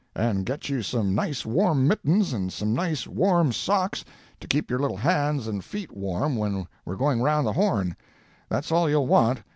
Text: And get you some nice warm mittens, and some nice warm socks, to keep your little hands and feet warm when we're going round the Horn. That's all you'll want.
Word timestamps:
And 0.15 0.47
get 0.47 0.67
you 0.67 0.81
some 0.81 1.13
nice 1.13 1.45
warm 1.45 1.87
mittens, 1.87 2.33
and 2.33 2.51
some 2.51 2.73
nice 2.73 3.05
warm 3.05 3.51
socks, 3.51 4.03
to 4.39 4.47
keep 4.47 4.67
your 4.71 4.79
little 4.79 4.97
hands 4.97 5.45
and 5.45 5.63
feet 5.63 5.95
warm 5.95 6.35
when 6.37 6.65
we're 6.85 6.95
going 6.95 7.21
round 7.21 7.45
the 7.45 7.53
Horn. 7.53 7.95
That's 8.49 8.71
all 8.71 8.89
you'll 8.89 9.05
want. 9.05 9.43